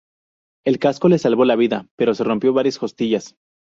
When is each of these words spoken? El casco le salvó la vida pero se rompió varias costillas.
El 0.65 0.79
casco 0.79 1.09
le 1.09 1.19
salvó 1.19 1.45
la 1.45 1.55
vida 1.55 1.87
pero 1.95 2.15
se 2.15 2.23
rompió 2.23 2.53
varias 2.53 2.79
costillas. 2.79 3.35